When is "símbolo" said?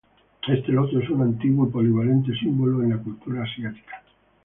2.35-2.81